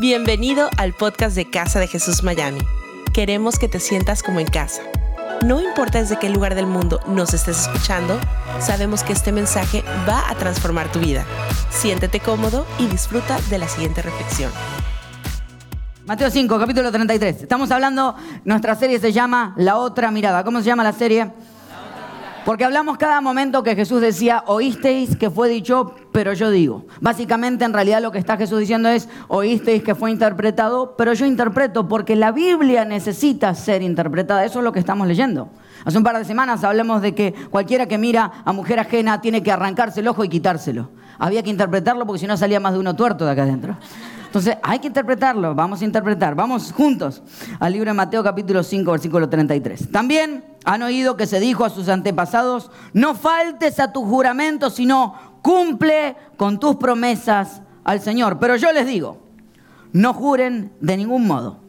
[0.00, 2.60] Bienvenido al podcast de Casa de Jesús Miami.
[3.12, 4.80] Queremos que te sientas como en casa.
[5.44, 8.16] No importa desde qué lugar del mundo nos estés escuchando,
[8.60, 11.26] sabemos que este mensaje va a transformar tu vida.
[11.70, 14.52] Siéntete cómodo y disfruta de la siguiente reflexión.
[16.06, 17.42] Mateo 5, capítulo 33.
[17.42, 20.44] Estamos hablando, nuestra serie se llama La otra mirada.
[20.44, 21.32] ¿Cómo se llama la serie?
[22.48, 26.86] Porque hablamos cada momento que Jesús decía, oísteis que fue dicho, pero yo digo.
[26.98, 31.26] Básicamente, en realidad lo que está Jesús diciendo es, oísteis que fue interpretado, pero yo
[31.26, 34.46] interpreto, porque la Biblia necesita ser interpretada.
[34.46, 35.50] Eso es lo que estamos leyendo.
[35.84, 39.42] Hace un par de semanas hablamos de que cualquiera que mira a mujer ajena tiene
[39.42, 40.88] que arrancarse el ojo y quitárselo.
[41.18, 43.76] Había que interpretarlo porque si no salía más de uno tuerto de acá adentro.
[44.24, 46.34] Entonces hay que interpretarlo, vamos a interpretar.
[46.34, 47.22] Vamos juntos
[47.60, 49.90] al libro de Mateo capítulo 5, versículo 33.
[49.90, 55.14] También han oído que se dijo a sus antepasados, no faltes a tu juramento, sino
[55.40, 58.38] cumple con tus promesas al Señor.
[58.38, 59.22] Pero yo les digo,
[59.94, 61.60] no juren de ningún modo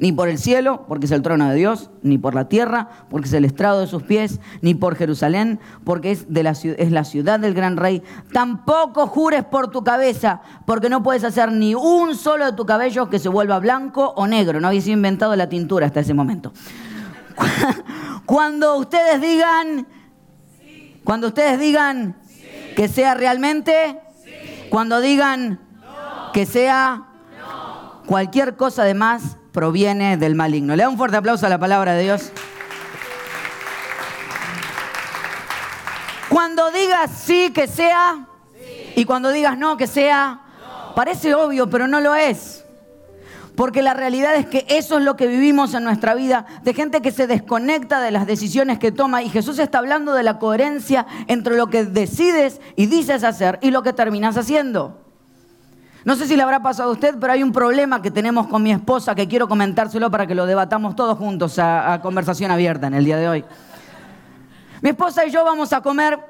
[0.00, 3.28] ni por el cielo, porque es el trono de Dios, ni por la tierra, porque
[3.28, 7.38] es el estrado de sus pies, ni por Jerusalén, porque es, la, es la ciudad
[7.38, 8.02] del gran rey.
[8.32, 13.08] Tampoco jures por tu cabeza, porque no puedes hacer ni un solo de tu cabello
[13.08, 14.60] que se vuelva blanco o negro.
[14.60, 16.52] No sido inventado la tintura hasta ese momento.
[18.28, 19.86] Cuando ustedes digan,
[21.02, 22.14] cuando ustedes digan
[22.76, 23.98] que sea realmente,
[24.68, 25.58] cuando digan
[26.34, 27.04] que sea
[28.04, 30.76] cualquier cosa de más, proviene del maligno.
[30.76, 32.30] Le da un fuerte aplauso a la palabra de Dios.
[36.28, 38.26] Cuando digas sí, que sea,
[38.94, 40.42] y cuando digas no, que sea,
[40.94, 42.62] parece obvio, pero no lo es.
[43.58, 47.02] Porque la realidad es que eso es lo que vivimos en nuestra vida, de gente
[47.02, 49.24] que se desconecta de las decisiones que toma.
[49.24, 53.72] Y Jesús está hablando de la coherencia entre lo que decides y dices hacer y
[53.72, 55.00] lo que terminas haciendo.
[56.04, 58.62] No sé si le habrá pasado a usted, pero hay un problema que tenemos con
[58.62, 62.94] mi esposa que quiero comentárselo para que lo debatamos todos juntos a, conversación abierta en
[62.94, 63.44] el día de hoy.
[64.82, 66.20] Mi esposa y yo vamos a comer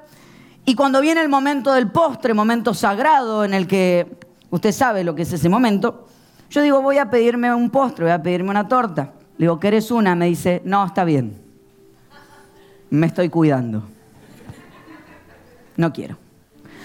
[0.64, 4.16] y cuando viene el momento del postre, momento sagrado en el que
[4.48, 6.06] usted sabe lo que es ese momento,
[6.50, 9.12] yo digo, voy a pedirme un postre, voy a pedirme una torta.
[9.36, 10.14] Le digo, ¿querés una?
[10.14, 11.40] Me dice, no, está bien.
[12.90, 13.82] Me estoy cuidando.
[15.76, 16.16] No quiero.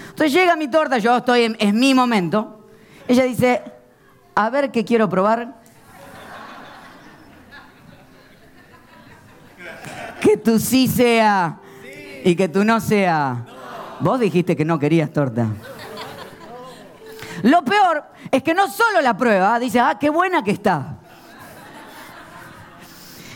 [0.09, 2.67] Entonces llega mi torta, yo estoy en, es mi momento.
[3.07, 3.63] Ella dice,
[4.35, 5.55] a ver qué quiero probar.
[10.21, 11.59] Que tú sí sea
[12.23, 13.45] y que tú no sea.
[13.99, 15.47] Vos dijiste que no querías torta.
[17.43, 20.97] Lo peor es que no solo la prueba, dice, ah, qué buena que está.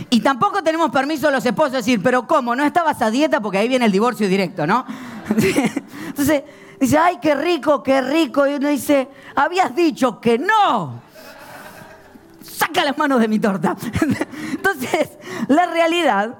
[0.10, 2.56] Y tampoco tenemos permiso los esposos de decir, pero ¿cómo?
[2.56, 3.40] ¿No estabas a dieta?
[3.40, 4.86] Porque ahí viene el divorcio directo, ¿no?
[6.08, 6.44] Entonces,
[6.80, 8.48] Dice, ay, qué rico, qué rico.
[8.48, 11.02] Y uno dice, habías dicho que no.
[12.42, 13.76] Saca las manos de mi torta.
[14.52, 15.18] Entonces,
[15.48, 16.38] la realidad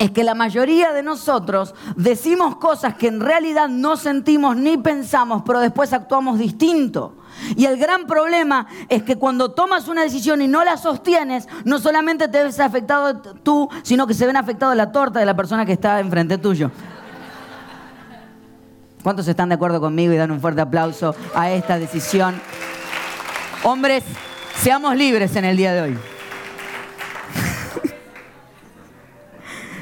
[0.00, 5.42] es que la mayoría de nosotros decimos cosas que en realidad no sentimos ni pensamos,
[5.44, 7.18] pero después actuamos distinto.
[7.54, 11.78] Y el gran problema es que cuando tomas una decisión y no la sostienes, no
[11.78, 15.66] solamente te ves afectado tú, sino que se ven afectado la torta de la persona
[15.66, 16.70] que está enfrente tuyo.
[19.02, 22.40] ¿Cuántos están de acuerdo conmigo y dan un fuerte aplauso a esta decisión?
[23.64, 24.04] Hombres,
[24.56, 25.98] seamos libres en el día de hoy.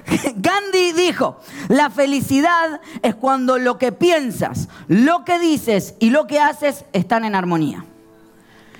[0.36, 1.38] Gandhi dijo,
[1.68, 7.24] la felicidad es cuando lo que piensas, lo que dices y lo que haces están
[7.24, 7.84] en armonía.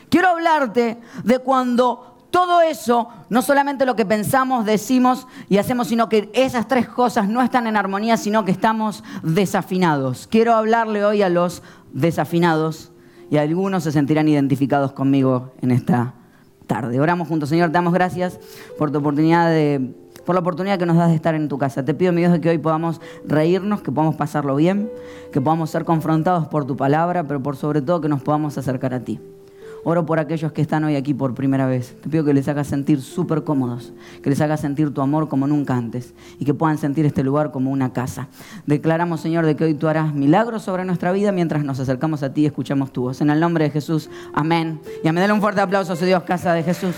[0.09, 6.09] Quiero hablarte de cuando todo eso, no solamente lo que pensamos, decimos y hacemos, sino
[6.09, 10.27] que esas tres cosas no están en armonía, sino que estamos desafinados.
[10.31, 11.63] Quiero hablarle hoy a los
[11.93, 12.91] desafinados
[13.31, 16.15] y algunos se sentirán identificados conmigo en esta
[16.67, 17.01] tarde.
[17.01, 18.39] Oramos juntos, Señor, te damos gracias
[18.79, 19.95] por tu oportunidad de
[20.29, 21.87] por la oportunidad que nos das de estar en tu casa.
[21.87, 24.91] Te pido, mi Dios, que hoy podamos reírnos, que podamos pasarlo bien,
[25.33, 28.93] que podamos ser confrontados por tu palabra, pero por sobre todo que nos podamos acercar
[28.93, 29.19] a ti.
[29.85, 31.97] Oro por aquellos que están hoy aquí por primera vez.
[32.03, 35.47] Te pido que les hagas sentir súper cómodos, que les hagas sentir tu amor como
[35.47, 38.29] nunca antes y que puedan sentir este lugar como una casa.
[38.67, 42.35] Declaramos, Señor, de que hoy tú harás milagros sobre nuestra vida mientras nos acercamos a
[42.35, 43.23] ti y escuchamos tu voz.
[43.23, 44.79] En el nombre de Jesús, amén.
[45.03, 46.95] Y a dale un fuerte aplauso su Dios, casa de Jesús.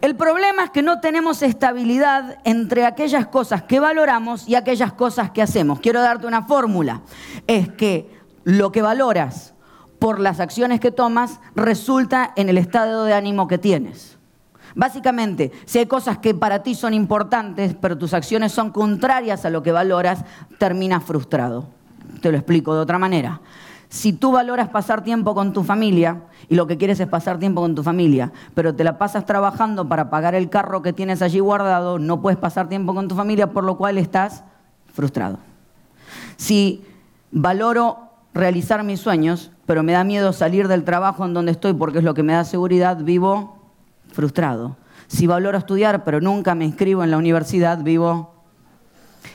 [0.00, 5.32] El problema es que no tenemos estabilidad entre aquellas cosas que valoramos y aquellas cosas
[5.32, 5.80] que hacemos.
[5.80, 7.02] Quiero darte una fórmula.
[7.48, 8.08] Es que
[8.44, 9.54] lo que valoras
[9.98, 14.18] por las acciones que tomas resulta en el estado de ánimo que tienes.
[14.76, 19.50] Básicamente, si hay cosas que para ti son importantes, pero tus acciones son contrarias a
[19.50, 20.24] lo que valoras,
[20.58, 21.66] terminas frustrado.
[22.20, 23.40] Te lo explico de otra manera.
[23.88, 27.62] Si tú valoras pasar tiempo con tu familia y lo que quieres es pasar tiempo
[27.62, 31.40] con tu familia, pero te la pasas trabajando para pagar el carro que tienes allí
[31.40, 34.44] guardado, no puedes pasar tiempo con tu familia, por lo cual estás
[34.92, 35.38] frustrado.
[36.36, 36.84] Si
[37.30, 41.98] valoro realizar mis sueños, pero me da miedo salir del trabajo en donde estoy porque
[41.98, 43.58] es lo que me da seguridad, vivo
[44.12, 44.76] frustrado.
[45.06, 48.37] Si valoro estudiar, pero nunca me inscribo en la universidad, vivo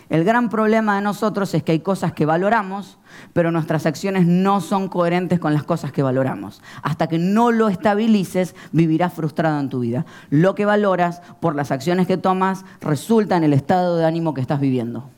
[0.09, 2.99] el gran problema de nosotros es que hay cosas que valoramos,
[3.33, 6.61] pero nuestras acciones no son coherentes con las cosas que valoramos.
[6.81, 10.05] Hasta que no lo estabilices, vivirás frustrado en tu vida.
[10.29, 14.41] Lo que valoras por las acciones que tomas resulta en el estado de ánimo que
[14.41, 15.09] estás viviendo.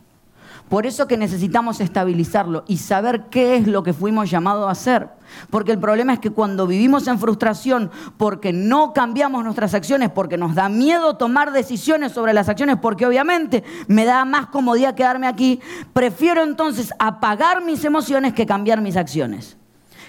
[0.70, 5.10] Por eso que necesitamos estabilizarlo y saber qué es lo que fuimos llamados a hacer.
[5.52, 10.38] Porque el problema es que cuando vivimos en frustración, porque no cambiamos nuestras acciones, porque
[10.38, 15.28] nos da miedo tomar decisiones sobre las acciones, porque obviamente me da más comodidad quedarme
[15.28, 15.60] aquí,
[15.94, 19.58] prefiero entonces apagar mis emociones que cambiar mis acciones.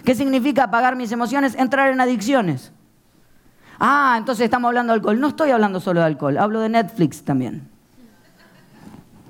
[0.05, 1.55] ¿Qué significa apagar mis emociones?
[1.55, 2.73] Entrar en adicciones.
[3.79, 5.21] Ah, entonces estamos hablando de alcohol.
[5.21, 7.76] No estoy hablando solo de alcohol, hablo de Netflix también.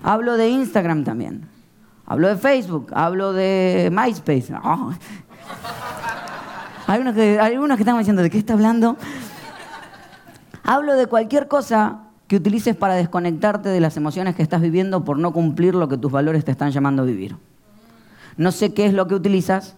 [0.02, 1.48] Hablo de Instagram también.
[2.06, 4.54] Hablo de Facebook, hablo de MySpace.
[6.86, 7.38] Hay, unos que,
[7.76, 8.96] que están diciendo, ¿de qué está hablando?
[10.62, 15.18] Hablo de cualquier cosa que utilices para desconectarte de las emociones que estás viviendo por
[15.18, 17.36] no cumplir lo que tus valores te están llamando a vivir.
[18.36, 19.76] No sé qué es lo que utilizas,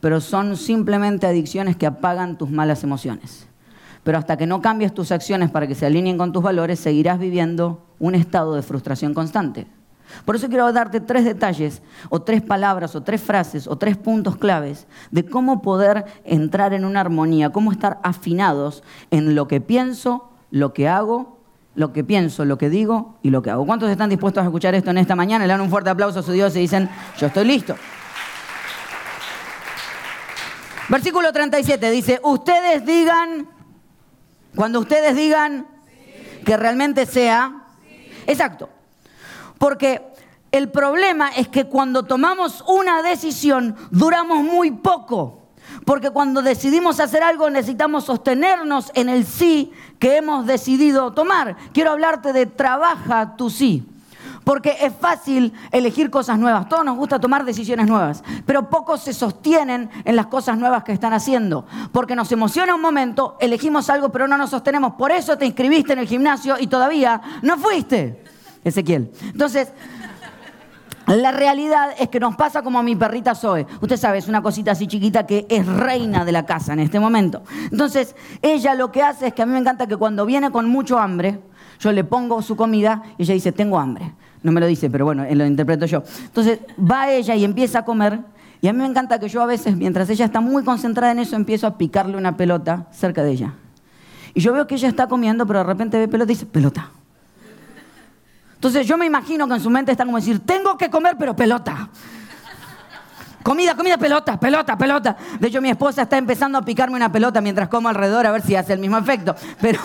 [0.00, 3.48] pero son simplemente adicciones que apagan tus malas emociones.
[4.04, 7.18] Pero hasta que no cambies tus acciones para que se alineen con tus valores, seguirás
[7.18, 9.66] viviendo un estado de frustración constante.
[10.24, 14.36] Por eso quiero darte tres detalles, o tres palabras, o tres frases, o tres puntos
[14.36, 20.30] claves de cómo poder entrar en una armonía, cómo estar afinados en lo que pienso,
[20.50, 21.38] lo que hago,
[21.74, 23.66] lo que pienso, lo que digo y lo que hago.
[23.66, 25.46] ¿Cuántos están dispuestos a escuchar esto en esta mañana?
[25.46, 27.74] Le dan un fuerte aplauso a su Dios y dicen, yo estoy listo.
[30.88, 33.48] Versículo 37 dice, ustedes digan
[34.54, 35.66] cuando ustedes digan
[36.44, 37.64] que realmente sea
[38.26, 38.68] exacto.
[39.58, 40.02] Porque
[40.52, 45.40] el problema es que cuando tomamos una decisión duramos muy poco.
[45.84, 51.56] Porque cuando decidimos hacer algo necesitamos sostenernos en el sí que hemos decidido tomar.
[51.72, 53.84] Quiero hablarte de trabaja tu sí.
[54.44, 56.68] Porque es fácil elegir cosas nuevas.
[56.68, 58.22] Todos nos gusta tomar decisiones nuevas.
[58.44, 61.66] Pero pocos se sostienen en las cosas nuevas que están haciendo.
[61.92, 64.94] Porque nos emociona un momento, elegimos algo, pero no nos sostenemos.
[64.94, 68.22] Por eso te inscribiste en el gimnasio y todavía no fuiste.
[68.62, 69.10] Ezequiel.
[69.22, 69.72] Entonces,
[71.06, 73.66] la realidad es que nos pasa como a mi perrita Zoe.
[73.80, 76.98] Usted sabe, es una cosita así chiquita que es reina de la casa en este
[76.98, 77.42] momento.
[77.70, 80.68] Entonces, ella lo que hace es que a mí me encanta que cuando viene con
[80.68, 81.40] mucho hambre,
[81.78, 84.12] yo le pongo su comida y ella dice, tengo hambre.
[84.44, 86.04] No me lo dice, pero bueno, lo interpreto yo.
[86.22, 88.20] Entonces va ella y empieza a comer.
[88.60, 91.18] Y a mí me encanta que yo a veces, mientras ella está muy concentrada en
[91.18, 93.54] eso, empiezo a picarle una pelota cerca de ella.
[94.34, 96.90] Y yo veo que ella está comiendo, pero de repente ve pelota y dice, pelota.
[98.54, 101.34] Entonces yo me imagino que en su mente está como decir, tengo que comer, pero
[101.34, 101.88] pelota.
[103.42, 105.16] Comida, comida, pelota, pelota, pelota.
[105.40, 108.42] De hecho, mi esposa está empezando a picarme una pelota mientras como alrededor a ver
[108.42, 109.34] si hace el mismo efecto.
[109.58, 109.80] Pero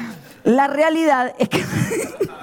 [0.44, 1.64] la realidad es que...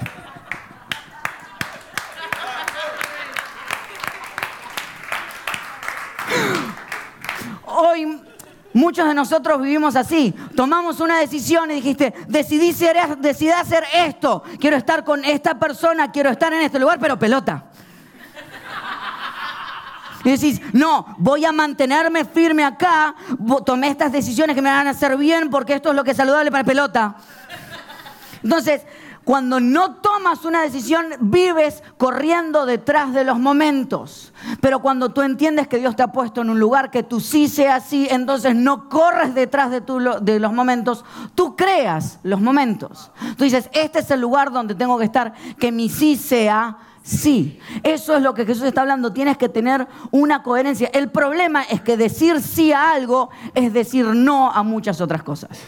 [7.80, 8.20] Hoy
[8.74, 10.34] muchos de nosotros vivimos así.
[10.56, 14.44] Tomamos una decisión y dijiste, decidí, ser, decidí hacer esto.
[14.60, 17.66] Quiero estar con esta persona, quiero estar en este lugar, pero pelota.
[20.24, 23.16] Y decís, no, voy a mantenerme firme acá,
[23.64, 26.18] tomé estas decisiones que me van a hacer bien porque esto es lo que es
[26.18, 27.16] saludable para pelota.
[28.44, 28.82] Entonces,
[29.28, 34.32] cuando no tomas una decisión, vives corriendo detrás de los momentos.
[34.62, 37.50] Pero cuando tú entiendes que Dios te ha puesto en un lugar que tú sí
[37.50, 39.84] sea así, entonces no corres detrás de,
[40.22, 41.04] de los momentos,
[41.36, 43.12] tú creas los momentos.
[43.36, 47.60] Tú dices, este es el lugar donde tengo que estar, que mi sí sea sí.
[47.84, 49.12] Eso es lo que Jesús está hablando.
[49.12, 50.90] Tienes que tener una coherencia.
[50.94, 55.60] El problema es que decir sí a algo es decir no a muchas otras cosas.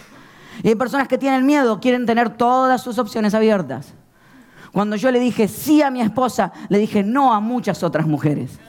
[0.64, 3.94] Y hay personas que tienen miedo, quieren tener todas sus opciones abiertas.
[4.72, 8.60] Cuando yo le dije sí a mi esposa, le dije no a muchas otras mujeres.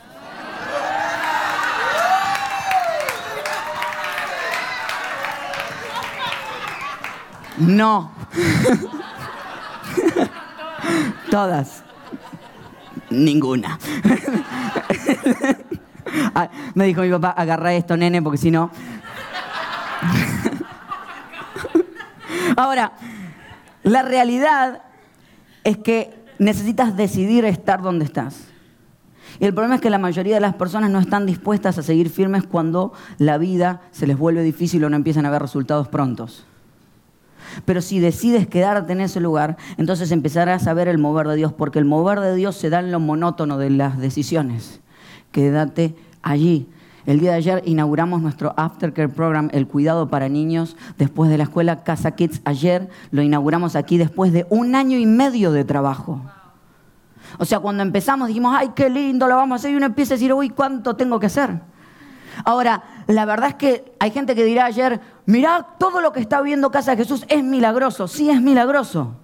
[7.58, 8.10] No.
[11.30, 11.82] Todas.
[13.10, 13.78] Ninguna.
[16.74, 18.70] Me dijo mi papá, agarra esto, nene, porque si no...
[22.60, 22.92] Ahora,
[23.84, 24.82] la realidad
[25.64, 28.48] es que necesitas decidir estar donde estás.
[29.38, 32.10] Y el problema es que la mayoría de las personas no están dispuestas a seguir
[32.10, 36.44] firmes cuando la vida se les vuelve difícil o no empiezan a ver resultados prontos.
[37.64, 41.54] Pero si decides quedarte en ese lugar, entonces empezarás a ver el mover de Dios,
[41.54, 44.82] porque el mover de Dios se da en lo monótono de las decisiones.
[45.32, 46.68] Quédate allí.
[47.06, 51.44] El día de ayer inauguramos nuestro Aftercare Program, el cuidado para niños, después de la
[51.44, 52.42] escuela Casa Kids.
[52.44, 56.20] Ayer lo inauguramos aquí después de un año y medio de trabajo.
[57.38, 60.14] O sea, cuando empezamos dijimos, ay, qué lindo, lo vamos a hacer, y uno empieza
[60.14, 61.60] a decir, uy, ¿cuánto tengo que hacer?
[62.44, 66.40] Ahora, la verdad es que hay gente que dirá ayer, mirá, todo lo que está
[66.42, 68.08] viendo Casa de Jesús es milagroso.
[68.08, 69.16] Sí, es milagroso.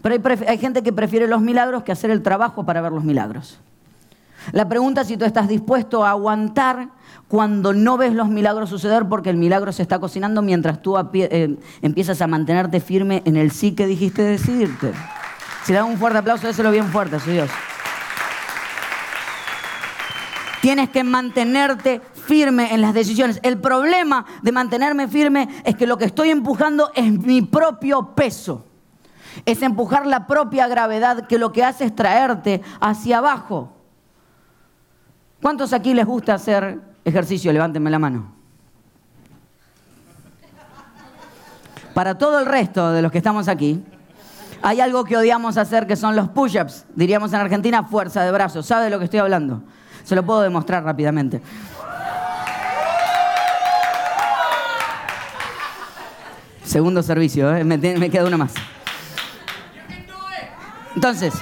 [0.00, 3.04] Pero hay, hay gente que prefiere los milagros que hacer el trabajo para ver los
[3.04, 3.60] milagros.
[4.50, 6.88] La pregunta es si tú estás dispuesto a aguantar
[7.32, 11.56] cuando no ves los milagros suceder porque el milagro se está cocinando mientras tú eh,
[11.80, 14.92] empiezas a mantenerte firme en el sí que dijiste decidirte.
[15.64, 17.48] Si le dan un fuerte aplauso, déselo bien fuerte, soy Dios.
[20.60, 23.40] Tienes que mantenerte firme en las decisiones.
[23.42, 28.66] El problema de mantenerme firme es que lo que estoy empujando es mi propio peso.
[29.46, 33.72] Es empujar la propia gravedad que lo que hace es traerte hacia abajo.
[35.40, 37.52] ¿Cuántos aquí les gusta hacer ejercicio?
[37.52, 38.32] Levántenme la mano.
[41.94, 43.84] Para todo el resto de los que estamos aquí,
[44.62, 46.86] hay algo que odiamos hacer que son los push-ups.
[46.94, 48.64] Diríamos en Argentina, fuerza de brazos.
[48.64, 49.62] ¿Sabe de lo que estoy hablando?
[50.04, 51.42] Se lo puedo demostrar rápidamente.
[56.64, 57.64] Segundo servicio, ¿eh?
[57.64, 58.54] me, me queda uno más.
[60.94, 61.34] Entonces,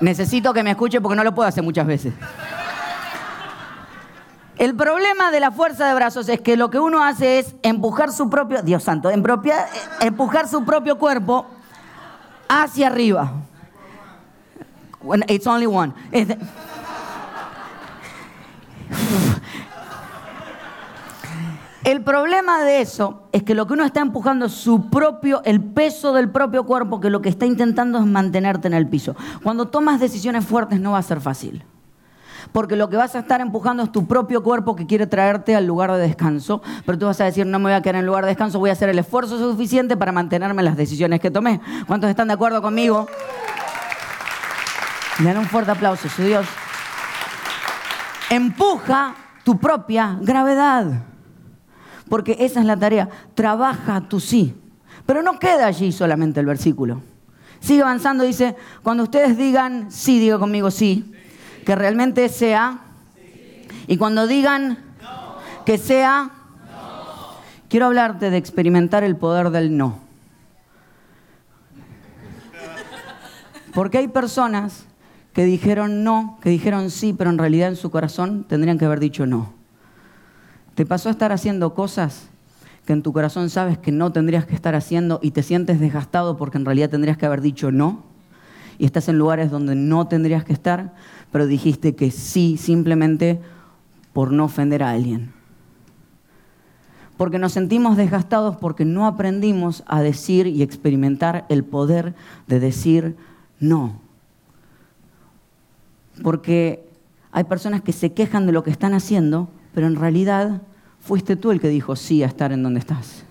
[0.00, 2.12] necesito que me escuche porque no lo puedo hacer muchas veces.
[4.60, 8.12] El problema de la fuerza de brazos es que lo que uno hace es empujar
[8.12, 11.46] su propio, Dios santo, empujar su propio cuerpo
[12.46, 13.32] hacia arriba.
[15.28, 15.94] it's only one.
[21.82, 25.64] El problema de eso es que lo que uno está empujando es su propio, el
[25.64, 29.16] peso del propio cuerpo, que lo que está intentando es mantenerte en el piso.
[29.42, 31.64] Cuando tomas decisiones fuertes no va a ser fácil
[32.52, 35.66] porque lo que vas a estar empujando es tu propio cuerpo que quiere traerte al
[35.66, 38.06] lugar de descanso, pero tú vas a decir, no me voy a quedar en el
[38.06, 41.30] lugar de descanso, voy a hacer el esfuerzo suficiente para mantenerme en las decisiones que
[41.30, 41.60] tomé.
[41.86, 43.06] ¿Cuántos están de acuerdo conmigo?
[45.18, 46.46] Dan un fuerte aplauso, su Dios.
[48.30, 49.14] Empuja
[49.44, 51.04] tu propia gravedad,
[52.08, 53.08] porque esa es la tarea.
[53.34, 54.54] Trabaja tu sí,
[55.06, 57.02] pero no queda allí solamente el versículo.
[57.60, 61.12] Sigue avanzando, dice, cuando ustedes digan sí, diga conmigo sí
[61.70, 62.80] que realmente sea.
[63.86, 64.78] Y cuando digan
[65.64, 66.32] que sea,
[67.68, 70.00] quiero hablarte de experimentar el poder del no.
[73.72, 74.84] Porque hay personas
[75.32, 78.98] que dijeron no, que dijeron sí, pero en realidad en su corazón tendrían que haber
[78.98, 79.52] dicho no.
[80.74, 82.30] ¿Te pasó a estar haciendo cosas
[82.84, 86.36] que en tu corazón sabes que no tendrías que estar haciendo y te sientes desgastado
[86.36, 88.02] porque en realidad tendrías que haber dicho no?
[88.76, 90.94] Y estás en lugares donde no tendrías que estar
[91.32, 93.40] pero dijiste que sí simplemente
[94.12, 95.32] por no ofender a alguien.
[97.16, 102.14] Porque nos sentimos desgastados porque no aprendimos a decir y experimentar el poder
[102.46, 103.16] de decir
[103.58, 104.00] no.
[106.22, 106.88] Porque
[107.30, 110.62] hay personas que se quejan de lo que están haciendo, pero en realidad
[110.98, 113.24] fuiste tú el que dijo sí a estar en donde estás.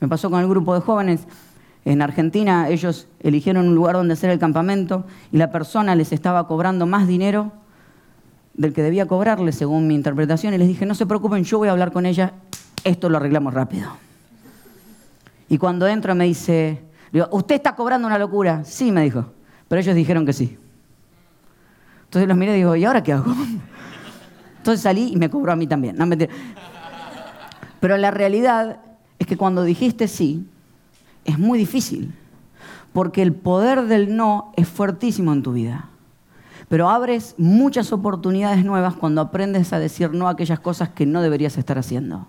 [0.00, 1.26] Me pasó con el grupo de jóvenes
[1.84, 6.46] en Argentina ellos eligieron un lugar donde hacer el campamento y la persona les estaba
[6.46, 7.52] cobrando más dinero
[8.54, 11.68] del que debía cobrarle, según mi interpretación, y les dije, no se preocupen, yo voy
[11.68, 12.34] a hablar con ella,
[12.84, 13.90] esto lo arreglamos rápido.
[15.48, 18.62] Y cuando entro me dice, digo, ¿usted está cobrando una locura?
[18.64, 19.32] Sí, me dijo,
[19.68, 20.58] pero ellos dijeron que sí.
[22.04, 23.34] Entonces los miré y digo, ¿y ahora qué hago?
[24.58, 25.96] Entonces salí y me cobró a mí también.
[25.96, 26.06] No,
[27.80, 28.80] pero la realidad
[29.18, 30.46] es que cuando dijiste sí,
[31.24, 32.14] es muy difícil,
[32.92, 35.88] porque el poder del no es fuertísimo en tu vida.
[36.68, 41.20] Pero abres muchas oportunidades nuevas cuando aprendes a decir no a aquellas cosas que no
[41.20, 42.26] deberías estar haciendo.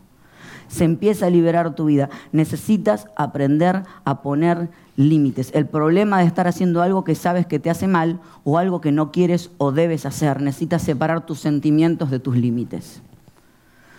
[0.67, 2.09] Se empieza a liberar tu vida.
[2.31, 5.51] Necesitas aprender a poner límites.
[5.53, 8.91] El problema de estar haciendo algo que sabes que te hace mal o algo que
[8.91, 13.01] no quieres o debes hacer, necesitas separar tus sentimientos de tus límites.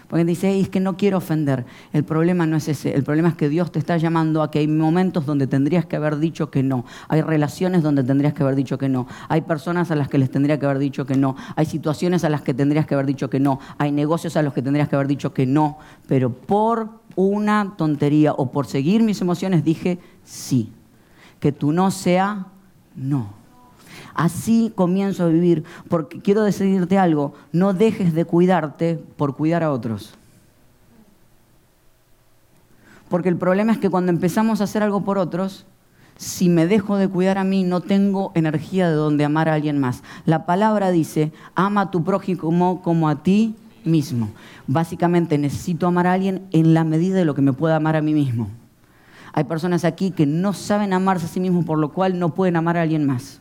[0.08, 1.64] Porque dice, es que no quiero ofender.
[1.92, 2.94] El problema no es ese.
[2.94, 5.96] El problema es que Dios te está llamando a que hay momentos donde tendrías que
[5.96, 6.84] haber dicho que no.
[7.08, 9.06] Hay relaciones donde tendrías que haber dicho que no.
[9.28, 11.36] Hay personas a las que les tendría que haber dicho que no.
[11.56, 13.60] Hay situaciones a las que tendrías que haber dicho que no.
[13.78, 15.78] Hay negocios a los que tendrías que haber dicho que no.
[16.06, 20.72] Pero por una tontería o por seguir mis emociones dije sí.
[21.40, 22.46] Que tu no sea
[22.96, 23.43] no.
[24.14, 29.72] Así comienzo a vivir, porque quiero decirte algo, no dejes de cuidarte por cuidar a
[29.72, 30.14] otros.
[33.08, 35.66] Porque el problema es que cuando empezamos a hacer algo por otros,
[36.16, 39.78] si me dejo de cuidar a mí, no tengo energía de donde amar a alguien
[39.78, 40.02] más.
[40.26, 44.30] La palabra dice, ama a tu prójimo como a ti mismo.
[44.66, 48.02] Básicamente necesito amar a alguien en la medida de lo que me pueda amar a
[48.02, 48.48] mí mismo.
[49.32, 52.56] Hay personas aquí que no saben amarse a sí mismos, por lo cual no pueden
[52.56, 53.40] amar a alguien más.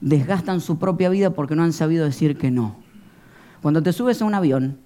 [0.00, 2.76] Desgastan su propia vida porque no han sabido decir que no.
[3.62, 4.78] Cuando te subes a un avión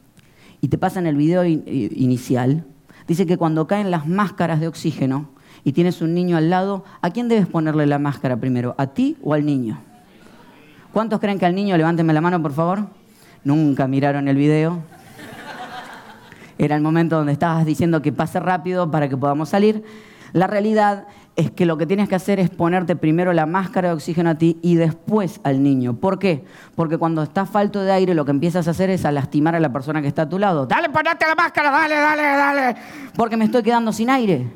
[0.60, 2.64] y te pasan el video inicial,
[3.08, 5.30] dice que cuando caen las máscaras de oxígeno,
[5.64, 8.74] y tienes un niño al lado, ¿a quién debes ponerle la máscara primero?
[8.78, 9.78] ¿A ti o al niño?
[10.92, 11.76] ¿Cuántos creen que al niño?
[11.76, 12.86] Levántenme la mano, por favor.
[13.44, 14.82] Nunca miraron el video.
[16.58, 19.82] Era el momento donde estabas diciendo que pase rápido para que podamos salir.
[20.32, 21.06] La realidad
[21.40, 24.34] es que lo que tienes que hacer es ponerte primero la máscara de oxígeno a
[24.36, 25.94] ti y después al niño.
[25.94, 26.44] ¿Por qué?
[26.74, 29.60] Porque cuando estás falto de aire lo que empiezas a hacer es a lastimar a
[29.60, 30.66] la persona que está a tu lado.
[30.66, 32.76] Dale, ponete la máscara, dale, dale, dale.
[33.16, 34.46] Porque me estoy quedando sin aire.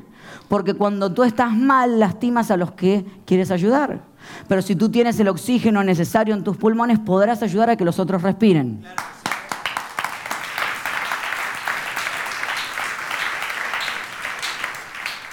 [0.47, 4.01] Porque cuando tú estás mal, lastimas a los que quieres ayudar.
[4.47, 7.99] Pero si tú tienes el oxígeno necesario en tus pulmones, podrás ayudar a que los
[7.99, 8.83] otros respiren.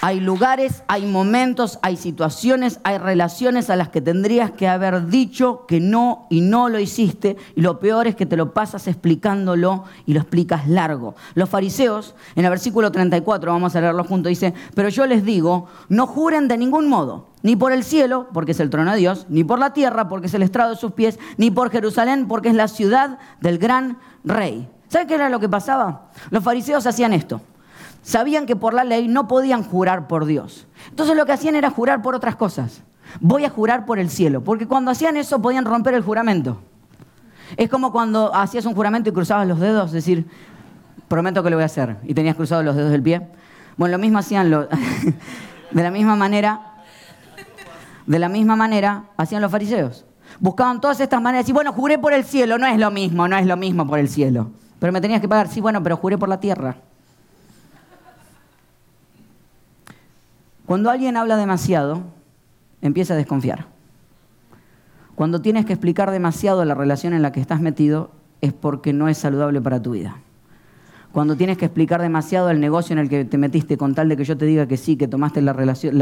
[0.05, 5.65] Hay lugares, hay momentos, hay situaciones, hay relaciones a las que tendrías que haber dicho
[5.65, 7.37] que no y no lo hiciste.
[7.55, 11.15] Y lo peor es que te lo pasas explicándolo y lo explicas largo.
[11.35, 15.67] Los fariseos, en el versículo 34, vamos a leerlo juntos, dice, pero yo les digo,
[15.87, 19.25] no juren de ningún modo, ni por el cielo, porque es el trono de Dios,
[19.29, 22.49] ni por la tierra, porque es el estrado de sus pies, ni por Jerusalén, porque
[22.49, 24.67] es la ciudad del gran rey.
[24.89, 26.09] ¿Saben qué era lo que pasaba?
[26.29, 27.39] Los fariseos hacían esto
[28.03, 30.67] sabían que por la ley no podían jurar por Dios.
[30.89, 32.83] Entonces lo que hacían era jurar por otras cosas.
[33.19, 36.61] Voy a jurar por el cielo, porque cuando hacían eso podían romper el juramento.
[37.57, 40.25] Es como cuando hacías un juramento y cruzabas los dedos, decir,
[41.07, 43.27] prometo que lo voy a hacer, y tenías cruzados los dedos del pie.
[43.77, 44.67] Bueno, lo mismo hacían los...
[45.71, 46.61] de la misma manera,
[48.05, 50.05] de la misma manera hacían los fariseos.
[50.39, 53.37] Buscaban todas estas maneras y bueno, juré por el cielo, no es lo mismo, no
[53.37, 54.51] es lo mismo por el cielo.
[54.79, 56.77] Pero me tenías que pagar, sí, bueno, pero juré por la tierra.
[60.65, 62.03] Cuando alguien habla demasiado,
[62.81, 63.67] empieza a desconfiar.
[65.15, 69.09] Cuando tienes que explicar demasiado la relación en la que estás metido, es porque no
[69.09, 70.17] es saludable para tu vida.
[71.11, 74.17] Cuando tienes que explicar demasiado el negocio en el que te metiste con tal de
[74.17, 75.53] que yo te diga que sí, que tomaste la,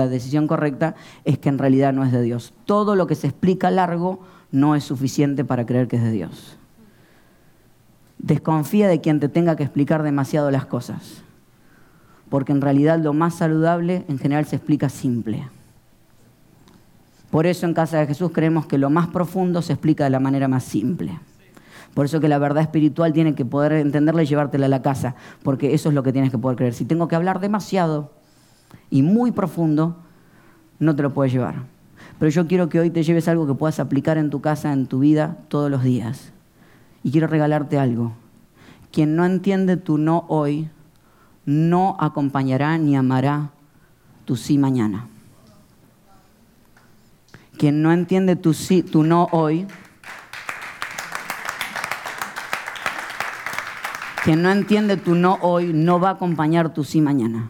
[0.08, 0.95] decisión correcta,
[1.26, 2.54] es que en realidad no es de Dios.
[2.65, 4.21] Todo lo que se explica largo
[4.52, 6.58] no es suficiente para creer que es de Dios.
[8.19, 11.24] Desconfía de quien te tenga que explicar demasiado las cosas
[12.32, 15.50] porque en realidad lo más saludable en general se explica simple.
[17.30, 20.22] Por eso en Casa de Jesús creemos que lo más profundo se explica de la
[20.22, 21.20] manera más simple.
[21.94, 25.15] Por eso que la verdad espiritual tiene que poder entenderla y llevártela a la casa,
[25.44, 26.74] porque eso es lo que tienes que poder creer.
[26.74, 28.13] Si tengo que hablar demasiado
[28.89, 29.98] y muy profundo,
[30.80, 31.56] no te lo puedes llevar.
[32.17, 34.88] Pero yo quiero que hoy te lleves algo que puedas aplicar en tu casa, en
[34.88, 36.32] tu vida, todos los días.
[37.04, 38.13] Y quiero regalarte algo.
[38.89, 40.70] Quien no entiende tu no hoy,
[41.45, 43.49] no acompañará ni amará
[44.25, 45.08] tu sí mañana.
[47.58, 49.67] Quien no entiende tu sí, tu no hoy,
[54.23, 57.49] quien no entiende tu no hoy, no va a acompañar tu sí mañana.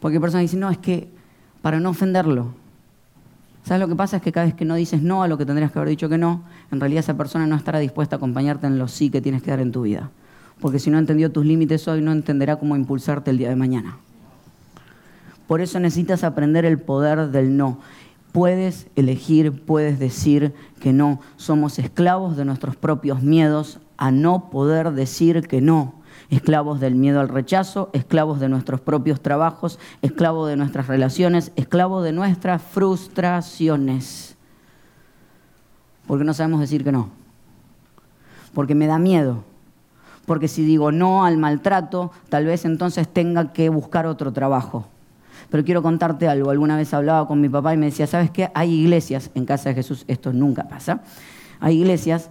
[0.00, 1.08] Porque hay personas que dicen, no, es que
[1.62, 2.54] para no ofenderlo.
[3.64, 4.16] ¿Sabes lo que pasa?
[4.16, 6.08] Es que cada vez que no dices no a lo que tendrías que haber dicho
[6.08, 9.20] que no, en realidad esa persona no estará dispuesta a acompañarte en lo sí que
[9.20, 10.10] tienes que dar en tu vida
[10.60, 13.98] porque si no entendió tus límites hoy, no entenderá cómo impulsarte el día de mañana.
[15.46, 17.78] Por eso necesitas aprender el poder del no.
[18.32, 21.20] Puedes elegir, puedes decir que no.
[21.36, 25.94] Somos esclavos de nuestros propios miedos a no poder decir que no.
[26.28, 32.04] Esclavos del miedo al rechazo, esclavos de nuestros propios trabajos, esclavos de nuestras relaciones, esclavos
[32.04, 34.36] de nuestras frustraciones.
[36.06, 37.08] Porque no sabemos decir que no.
[38.52, 39.44] Porque me da miedo
[40.28, 44.86] porque si digo no al maltrato, tal vez entonces tenga que buscar otro trabajo.
[45.50, 46.50] Pero quiero contarte algo.
[46.50, 48.50] Alguna vez hablaba con mi papá y me decía, ¿sabes qué?
[48.54, 51.00] Hay iglesias, en casa de Jesús esto nunca pasa,
[51.58, 52.30] hay iglesias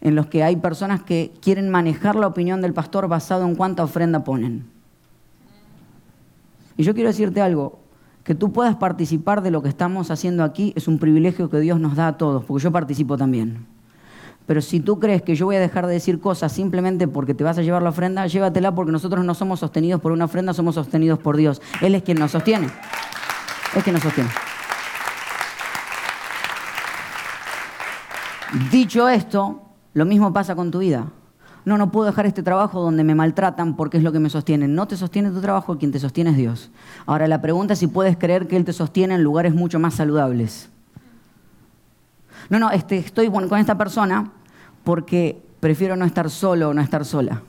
[0.00, 3.84] en las que hay personas que quieren manejar la opinión del pastor basado en cuánta
[3.84, 4.66] ofrenda ponen.
[6.76, 7.78] Y yo quiero decirte algo,
[8.24, 11.78] que tú puedas participar de lo que estamos haciendo aquí es un privilegio que Dios
[11.78, 13.66] nos da a todos, porque yo participo también.
[14.50, 17.44] Pero si tú crees que yo voy a dejar de decir cosas simplemente porque te
[17.44, 20.74] vas a llevar la ofrenda, llévatela porque nosotros no somos sostenidos por una ofrenda, somos
[20.74, 21.62] sostenidos por Dios.
[21.80, 22.68] Él es quien nos sostiene.
[23.76, 24.28] Es quien nos sostiene.
[28.72, 29.62] Dicho esto,
[29.94, 31.06] lo mismo pasa con tu vida.
[31.64, 34.66] No, no puedo dejar este trabajo donde me maltratan porque es lo que me sostiene.
[34.66, 36.72] No te sostiene tu trabajo, quien te sostiene es Dios.
[37.06, 39.94] Ahora la pregunta es si puedes creer que Él te sostiene en lugares mucho más
[39.94, 40.70] saludables.
[42.48, 44.32] No, no, este, estoy con esta persona
[44.84, 47.42] porque prefiero no estar solo o no estar sola.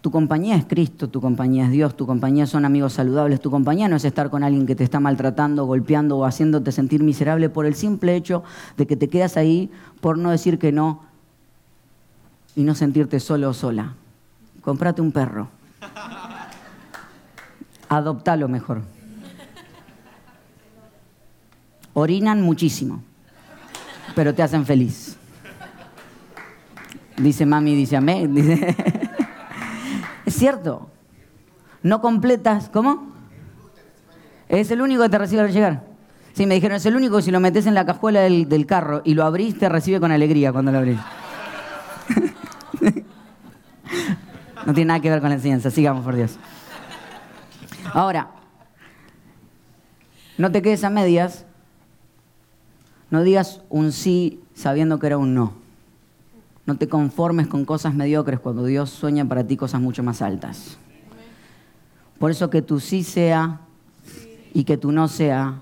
[0.00, 3.86] Tu compañía es Cristo, tu compañía es Dios, tu compañía son amigos saludables, tu compañía
[3.86, 7.66] no es estar con alguien que te está maltratando, golpeando o haciéndote sentir miserable por
[7.66, 8.42] el simple hecho
[8.78, 11.02] de que te quedas ahí por no decir que no
[12.56, 13.94] y no sentirte solo o sola.
[14.62, 15.48] Comprate un perro.
[17.90, 18.82] Adoptalo mejor.
[21.92, 23.02] Orinan muchísimo,
[24.14, 25.16] pero te hacen feliz.
[27.16, 28.34] Dice mami, dice amén.
[28.34, 28.76] Dice...
[30.26, 30.90] es cierto.
[31.82, 33.12] No completas, ¿cómo?
[34.48, 35.84] Es el único que te recibe al llegar.
[36.32, 39.02] Sí, me dijeron, es el único si lo metes en la cajuela del, del carro
[39.04, 40.98] y lo abrís, te recibe con alegría cuando lo abrís.
[44.66, 46.38] no tiene nada que ver con la enseñanza, sigamos por Dios.
[47.92, 48.30] Ahora,
[50.38, 51.44] no te quedes a medias,
[53.10, 55.52] no digas un sí sabiendo que era un no.
[56.66, 60.78] No te conformes con cosas mediocres cuando Dios sueña para ti cosas mucho más altas.
[62.18, 63.60] Por eso que tu sí sea
[64.52, 65.58] y que tu no sea.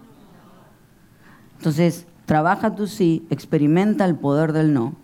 [1.57, 4.97] Entonces, trabaja tu sí, experimenta el poder del no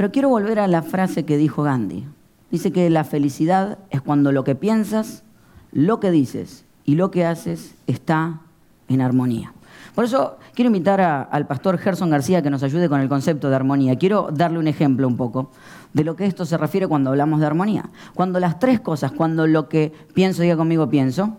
[0.00, 2.06] pero quiero volver a la frase que dijo Gandhi.
[2.50, 5.24] Dice que la felicidad es cuando lo que piensas,
[5.72, 8.40] lo que dices y lo que haces está
[8.88, 9.52] en armonía.
[9.94, 13.56] Por eso quiero invitar al pastor Gerson García que nos ayude con el concepto de
[13.56, 13.96] armonía.
[13.96, 15.50] Quiero darle un ejemplo un poco
[15.94, 17.88] de lo que esto se refiere cuando hablamos de armonía.
[18.12, 21.38] Cuando las tres cosas, cuando lo que pienso, diga conmigo, pienso.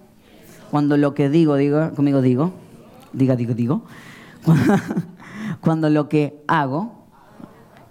[0.71, 2.51] Cuando lo que digo, diga conmigo, digo.
[3.13, 3.83] Diga, digo, digo.
[5.61, 7.05] Cuando lo que hago,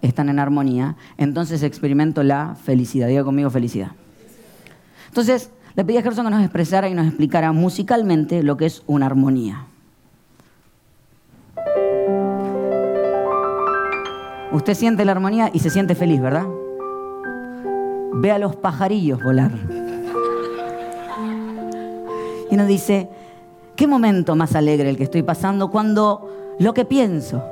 [0.03, 3.07] están en armonía, entonces experimento la felicidad.
[3.07, 3.93] Diga conmigo felicidad.
[5.07, 8.83] Entonces, le pedí a Gerson que nos expresara y nos explicara musicalmente lo que es
[8.89, 9.70] una armonía.
[14.53, 16.47] Usted siente la armonía y se siente feliz, ¿verdad?
[18.15, 19.53] Ve a los pajarillos volar.
[22.51, 23.09] Y nos dice,
[23.77, 27.43] ¿qué momento más alegre el que estoy pasando cuando lo que pienso,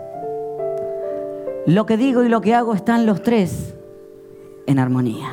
[1.66, 3.74] lo que digo y lo que hago están los tres
[4.66, 5.30] en armonía.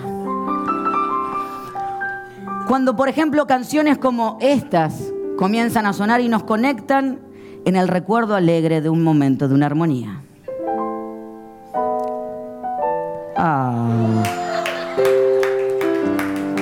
[2.70, 7.20] Cuando, por ejemplo, canciones como estas comienzan a sonar y nos conectan
[7.66, 10.22] en el recuerdo alegre de un momento de una armonía.
[13.38, 14.24] Ah.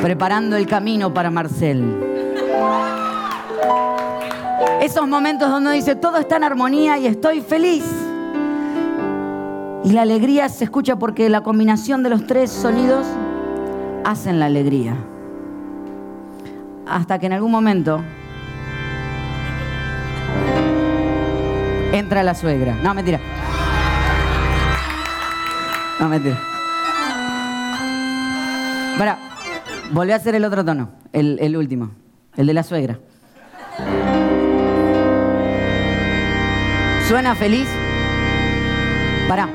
[0.01, 1.97] Preparando el camino para Marcel.
[4.81, 7.85] Esos momentos donde dice, todo está en armonía y estoy feliz.
[9.83, 13.05] Y la alegría se escucha porque la combinación de los tres sonidos
[14.03, 14.95] hacen la alegría.
[16.85, 18.01] Hasta que en algún momento
[21.93, 22.75] entra la suegra.
[22.83, 23.19] No, mentira.
[25.99, 26.52] No, mentira.
[29.93, 31.91] Volví a hacer el otro tono, el, último,
[32.35, 32.99] el de la suegra.
[37.07, 37.67] ¿Suena feliz?
[39.29, 39.47] Para.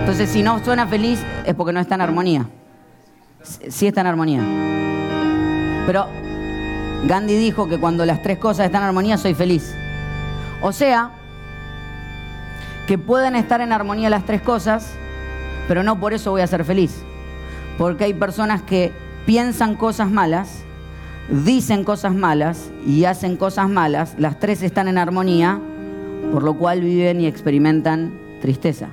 [0.00, 2.46] Entonces, si no suena feliz, es porque no está en armonía.
[3.42, 4.42] Sí está en armonía.
[5.86, 6.06] Pero
[7.06, 9.74] Gandhi dijo que cuando las tres cosas están en armonía, soy feliz.
[10.60, 11.12] O sea,
[12.86, 14.92] que pueden estar en armonía las tres cosas,
[15.68, 17.02] pero no por eso voy a ser feliz.
[17.76, 18.92] Porque hay personas que
[19.28, 20.64] piensan cosas malas,
[21.28, 25.60] dicen cosas malas y hacen cosas malas, las tres están en armonía,
[26.32, 28.88] por lo cual viven y experimentan tristeza.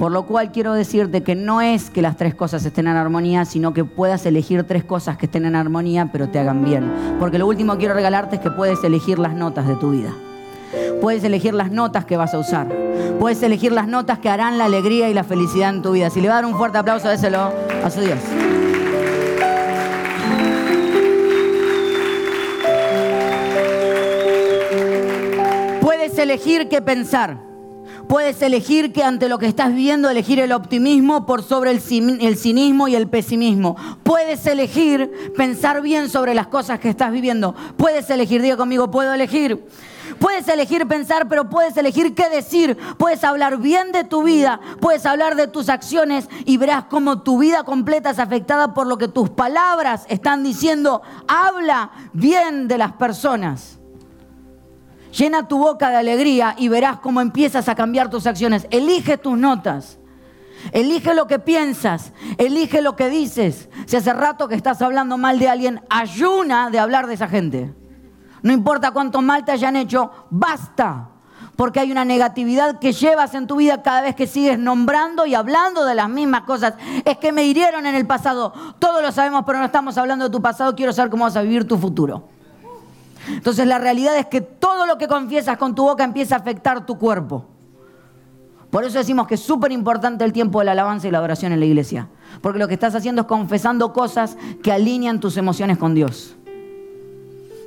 [0.00, 3.44] Por lo cual quiero decirte que no es que las tres cosas estén en armonía,
[3.44, 6.92] sino que puedas elegir tres cosas que estén en armonía, pero te hagan bien.
[7.20, 10.12] Porque lo último que quiero regalarte es que puedes elegir las notas de tu vida.
[11.00, 12.66] Puedes elegir las notas que vas a usar.
[13.20, 16.10] Puedes elegir las notas que harán la alegría y la felicidad en tu vida.
[16.10, 17.52] Si le va a dar un fuerte aplauso, déselo
[17.84, 18.18] a su Dios.
[26.20, 27.50] Elegir qué pensar.
[28.08, 32.88] Puedes elegir que ante lo que estás viendo, elegir el optimismo por sobre el, cinismo
[32.88, 33.76] y el pesimismo.
[34.02, 37.54] Puedes elegir pensar bien sobre las cosas que estás viviendo.
[37.76, 39.64] Puedes elegir, diga conmigo, puedo elegir.
[40.18, 42.76] Puedes elegir pensar, pero puedes elegir qué decir.
[42.98, 47.38] Puedes hablar bien de tu vida, puedes hablar de tus acciones y verás cómo tu
[47.38, 51.02] vida completa es afectada por lo que tus palabras están diciendo.
[51.28, 53.79] Habla bien de las personas.
[55.12, 58.66] Llena tu boca de alegría y verás cómo empiezas a cambiar tus acciones.
[58.70, 59.98] Elige tus notas.
[60.72, 63.68] Elige lo que piensas, elige lo que dices.
[63.86, 67.74] Si hace rato que estás hablando mal de alguien, ayuna de hablar de esa gente.
[68.42, 71.08] No importa cuánto mal te hayan hecho, basta.
[71.56, 75.34] Porque hay una negatividad que llevas en tu vida cada vez que sigues nombrando y
[75.34, 76.74] hablando de las mismas cosas.
[77.04, 78.52] Es que me hirieron en el pasado.
[78.78, 80.74] Todos lo sabemos, pero no estamos hablando de tu pasado.
[80.74, 82.28] Quiero saber cómo vas a vivir tu futuro.
[83.34, 86.86] Entonces la realidad es que todo lo que confiesas con tu boca empieza a afectar
[86.86, 87.46] tu cuerpo.
[88.70, 91.52] Por eso decimos que es súper importante el tiempo de la alabanza y la adoración
[91.52, 92.08] en la iglesia.
[92.40, 96.36] Porque lo que estás haciendo es confesando cosas que alinean tus emociones con Dios.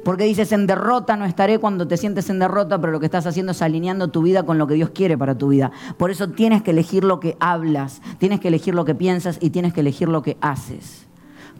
[0.06, 3.26] Porque dices, en derrota no estaré cuando te sientes en derrota, pero lo que estás
[3.26, 5.72] haciendo es alineando tu vida con lo que Dios quiere para tu vida.
[5.98, 9.50] Por eso tienes que elegir lo que hablas, tienes que elegir lo que piensas y
[9.50, 11.08] tienes que elegir lo que haces.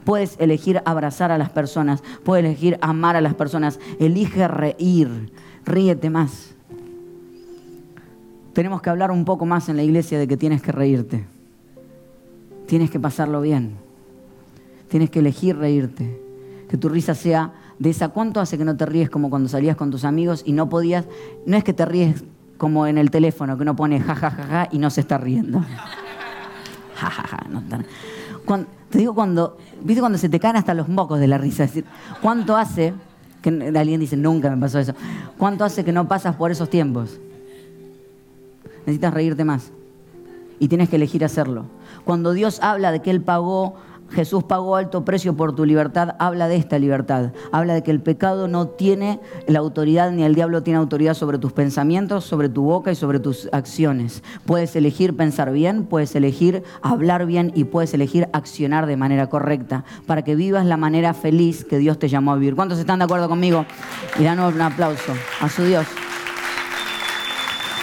[0.06, 3.80] Puedes elegir abrazar a las personas, puedes elegir amar a las personas.
[4.00, 5.32] Elige reír,
[5.66, 6.54] ríete más.
[8.54, 11.26] Tenemos que hablar un poco más en la iglesia de que tienes que reírte.
[12.68, 13.78] Tienes que pasarlo bien.
[14.90, 16.20] Tienes que elegir reírte.
[16.70, 18.10] Que tu risa sea de esa.
[18.10, 21.06] ¿Cuánto hace que no te ríes como cuando salías con tus amigos y no podías?
[21.46, 22.24] No es que te ríes
[22.58, 25.18] como en el teléfono, que uno pone ja, ja, ja, ja y no se está
[25.18, 25.64] riendo.
[26.96, 27.48] Ja, ja, ja.
[27.50, 27.62] No
[28.90, 31.64] Te digo cuando, ¿viste cuando se te caen hasta los mocos de la risa?
[31.64, 31.86] Es decir,
[32.22, 32.94] ¿cuánto hace,
[33.42, 34.94] que alguien dice, nunca me pasó eso,
[35.38, 37.20] ¿cuánto hace que no pasas por esos tiempos?
[38.86, 39.72] Necesitas reírte más.
[40.60, 41.66] Y tienes que elegir hacerlo.
[42.06, 43.76] Cuando Dios habla de que Él pagó
[44.14, 47.32] Jesús pagó alto precio por tu libertad, habla de esta libertad.
[47.52, 51.40] Habla de que el pecado no tiene la autoridad, ni el diablo tiene autoridad sobre
[51.40, 54.24] tus pensamientos, sobre tu boca y sobre tus acciones.
[54.46, 59.84] Puedes elegir pensar bien, puedes elegir hablar bien y puedes elegir accionar de manera correcta
[60.06, 62.56] para que vivas la manera feliz que Dios te llamó a vivir.
[62.56, 63.66] ¿Cuántos están de acuerdo conmigo?
[64.20, 65.88] Y danos un aplauso a su Dios.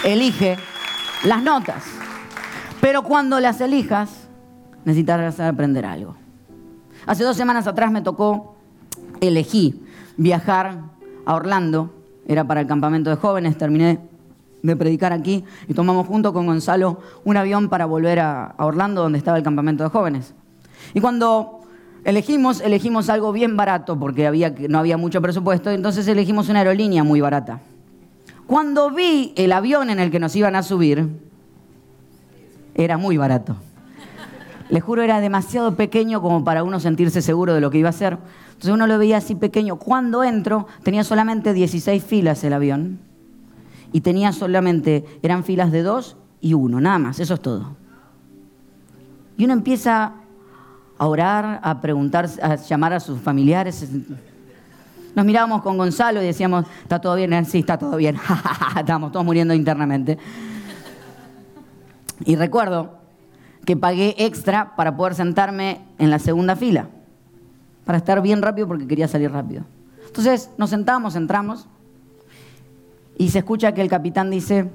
[0.05, 0.57] Elige
[1.25, 1.83] las notas.
[2.79, 4.09] Pero cuando las elijas,
[4.85, 6.20] necesitas aprender algo.
[7.05, 8.55] Hace dos semanas atrás me tocó,
[9.21, 9.81] elegí
[10.17, 10.79] viajar
[11.25, 11.93] a Orlando,
[12.27, 13.99] era para el campamento de jóvenes, terminé
[14.61, 19.17] de predicar aquí y tomamos junto con Gonzalo un avión para volver a, Orlando donde
[19.17, 20.33] estaba el campamento de jóvenes.
[20.93, 21.61] Y cuando
[22.03, 27.03] elegimos, elegimos algo bien barato porque había, no había mucho presupuesto, entonces elegimos una aerolínea
[27.03, 27.61] muy barata.
[28.45, 31.07] Cuando vi el avión en el que nos iban a subir,
[32.75, 33.55] era muy barato.
[34.71, 37.91] Les juro, era demasiado pequeño como para uno sentirse seguro de lo que iba a
[37.91, 38.17] hacer.
[38.51, 39.75] Entonces uno lo veía así pequeño.
[39.75, 42.99] Cuando entro, tenía solamente 16 filas el avión.
[43.91, 47.75] Y tenía solamente, eran filas de dos y uno, nada más, eso es todo.
[49.37, 50.13] Y uno empieza
[50.97, 53.85] a orar, a preguntar, a llamar a sus familiares.
[55.13, 57.45] Nos mirábamos con Gonzalo y decíamos, ¿está todo bien?
[57.45, 58.15] Sí, está todo bien.
[58.79, 60.17] Estábamos todos muriendo internamente.
[62.23, 63.00] Y recuerdo
[63.71, 66.89] que pagué extra para poder sentarme en la segunda fila,
[67.85, 69.63] para estar bien rápido porque quería salir rápido.
[70.05, 71.69] Entonces nos sentamos, entramos,
[73.17, 74.69] y se escucha que el capitán dice,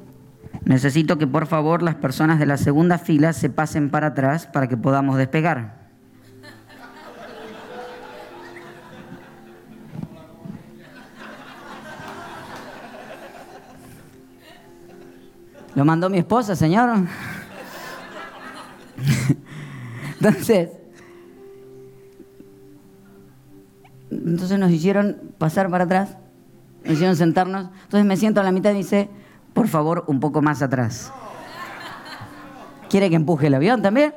[0.65, 4.67] necesito que por favor las personas de la segunda fila se pasen para atrás para
[4.67, 5.75] que podamos despegar.
[15.75, 17.07] Lo mandó mi esposa, señor.
[20.21, 20.71] entonces,
[24.11, 26.17] entonces nos hicieron pasar para atrás,
[26.85, 27.71] nos hicieron sentarnos.
[27.85, 29.09] Entonces me siento a la mitad y dice,
[29.53, 31.13] por favor, un poco más atrás.
[32.89, 34.15] ¿Quiere que empuje el avión también?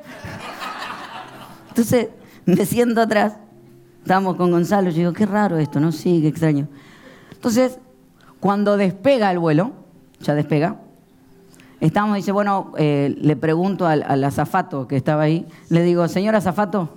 [1.69, 2.09] Entonces
[2.45, 3.37] me siento atrás.
[4.01, 4.89] Estábamos con Gonzalo.
[4.89, 5.91] Yo digo, qué raro esto, ¿no?
[5.91, 6.67] Sí, qué extraño.
[7.31, 7.79] Entonces,
[8.39, 9.73] cuando despega el vuelo,
[10.19, 10.77] ya despega,
[11.81, 16.89] Estamos, dice, bueno, eh, le pregunto al, azafato que estaba ahí, le digo, señor azafato,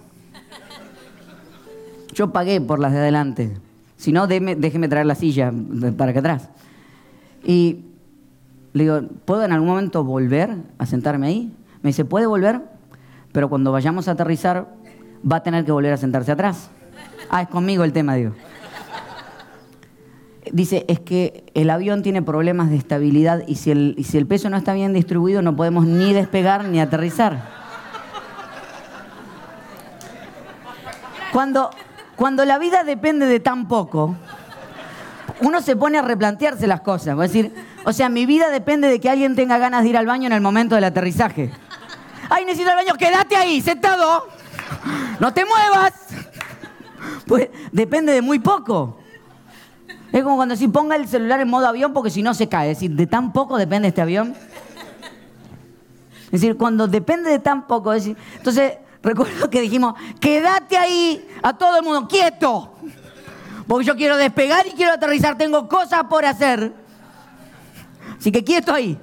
[2.13, 3.57] yo pagué por las de adelante,
[3.97, 5.53] si no, déjeme traer la silla
[5.97, 6.49] para acá atrás.
[7.45, 7.85] Y
[8.73, 11.57] le digo, ¿puedo en algún momento volver a sentarme ahí?
[11.83, 12.63] Me dice, ¿puede volver?
[13.31, 14.75] Pero cuando vayamos a aterrizar,
[15.31, 16.71] va a tener que volver a sentarse atrás.
[17.31, 18.33] Ah, es conmigo el tema, digo
[20.53, 24.49] dice, es que el avión tiene problemas de estabilidad y si el, si el peso
[24.51, 27.63] no está bien distribuido no podemos ni despegar ni aterrizar.
[31.33, 31.71] Cuando,
[32.15, 34.15] cuando la vida depende de tan poco,
[35.41, 37.19] uno se pone a replantearse las cosas.
[37.19, 37.53] a decir,
[37.85, 40.35] o sea, mi vida depende de que alguien tenga ganas de ir al baño en
[40.35, 41.51] el momento del aterrizaje.
[42.29, 42.95] ¡Ay, necesito el baño!
[42.95, 44.29] ¡Quédate ahí, sentado!
[45.19, 45.95] ¡No te muevas!
[47.27, 49.02] Pues depende de muy poco.
[50.13, 52.71] Es como cuando si ponga el celular en modo avión porque si no se cae.
[52.71, 54.35] Es decir, de tan poco depende este avión.
[56.27, 57.95] Es decir, cuando depende de tan poco.
[57.95, 62.75] Es decir, entonces, recuerdo que dijimos, quédate ahí a todo el mundo, quieto.
[63.67, 66.75] Porque yo quiero despegar y quiero aterrizar, tengo cosas por hacer.
[68.19, 68.99] Así que quieto ahí.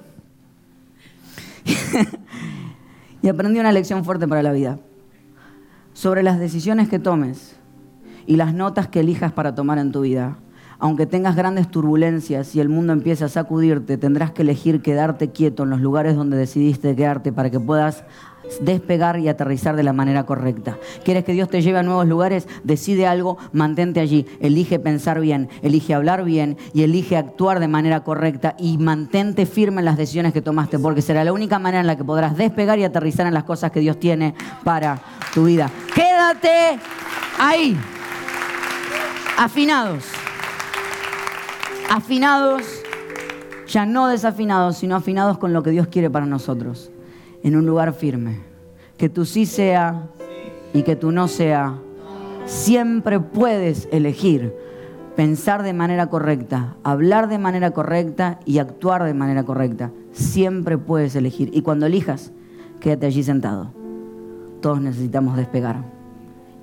[3.24, 4.78] y aprendí una lección fuerte para la vida.
[5.93, 7.56] Sobre las decisiones que tomes
[8.28, 10.38] y las notas que elijas para tomar en tu vida
[10.79, 15.63] aunque tengas grandes turbulencias y el mundo empiece a sacudirte, tendrás que elegir quedarte quieto
[15.63, 18.05] en los lugares donde decidiste quedarte para que puedas
[18.61, 20.77] despegar y aterrizar de la manera correcta.
[21.03, 22.47] ¿Quieres que Dios te lleve a nuevos lugares?
[22.63, 24.25] Decide algo, mantente allí.
[24.39, 29.81] Elige pensar bien, elige hablar bien y elige actuar de manera correcta y mantente firme
[29.81, 32.79] en las decisiones que tomaste, porque será la única manera en la que podrás despegar
[32.79, 34.99] y aterrizar en las cosas que Dios tiene para
[35.33, 35.69] tu vida.
[35.93, 36.79] Quédate
[37.37, 37.77] ahí,
[39.37, 40.18] afinados
[41.89, 42.63] afinados,
[43.67, 46.91] ya no desafinados, sino afinados con lo que Dios quiere para nosotros,
[47.43, 48.39] en un lugar firme.
[48.97, 50.08] Que tú sí sea
[50.73, 51.75] y que tú no sea.
[52.45, 54.54] Siempre puedes elegir
[55.15, 59.91] pensar de manera correcta, hablar de manera correcta y actuar de manera correcta.
[60.12, 61.49] Siempre puedes elegir.
[61.54, 62.32] Y cuando elijas,
[62.80, 63.71] quédate allí sentado.
[64.62, 65.98] Todos necesitamos despegar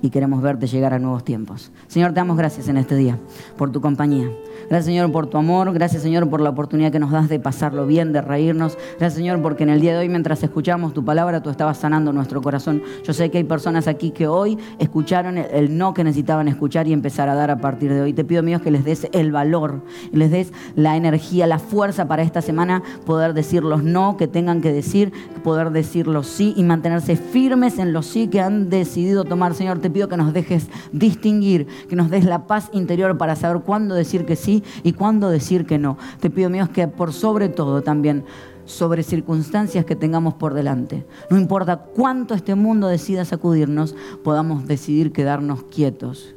[0.01, 1.71] y queremos verte llegar a nuevos tiempos.
[1.87, 3.17] Señor, te damos gracias en este día
[3.57, 4.29] por tu compañía.
[4.69, 7.85] Gracias Señor por tu amor, gracias Señor por la oportunidad que nos das de pasarlo
[7.85, 8.77] bien, de reírnos.
[8.99, 12.11] Gracias Señor porque en el día de hoy mientras escuchamos tu palabra tú estabas sanando
[12.11, 12.83] nuestro corazón.
[13.05, 16.93] Yo sé que hay personas aquí que hoy escucharon el no que necesitaban escuchar y
[16.93, 18.13] empezar a dar a partir de hoy.
[18.13, 19.81] Te pido mío que les des el valor,
[20.11, 24.61] les des la energía, la fuerza para esta semana poder decir los no que tengan
[24.61, 29.23] que decir, poder decir los sí y mantenerse firmes en los sí que han decidido
[29.23, 29.53] tomar.
[29.53, 33.61] Señor, te pido que nos dejes distinguir, que nos des la paz interior para saber
[33.63, 35.97] cuándo decir que sí y cuándo decir que no.
[36.19, 38.23] Te pido, Dios, que por sobre todo también
[38.67, 41.05] sobre circunstancias que tengamos por delante.
[41.29, 46.35] No importa cuánto este mundo decida sacudirnos, podamos decidir quedarnos quietos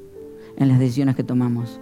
[0.57, 1.81] en las decisiones que tomamos.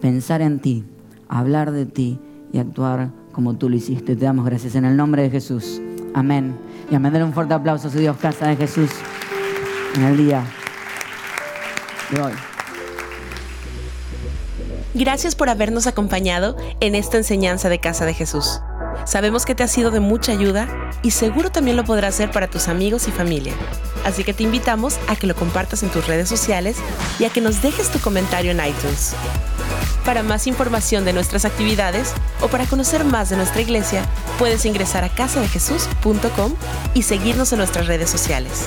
[0.00, 0.84] Pensar en ti,
[1.28, 2.18] hablar de ti
[2.52, 4.16] y actuar como tú lo hiciste.
[4.16, 5.80] Te damos gracias en el nombre de Jesús.
[6.14, 6.56] Amén.
[6.90, 7.12] Y amén.
[7.12, 8.90] Dale un fuerte aplauso a su Dios, casa de Jesús,
[9.94, 10.44] en el día
[14.94, 18.60] Gracias por habernos acompañado en esta enseñanza de Casa de Jesús.
[19.04, 20.68] Sabemos que te ha sido de mucha ayuda
[21.02, 23.54] y seguro también lo podrás hacer para tus amigos y familia.
[24.04, 26.76] Así que te invitamos a que lo compartas en tus redes sociales
[27.18, 29.14] y a que nos dejes tu comentario en iTunes.
[30.04, 34.04] Para más información de nuestras actividades o para conocer más de nuestra iglesia,
[34.38, 36.54] puedes ingresar a casadejesús.com
[36.94, 38.66] y seguirnos en nuestras redes sociales.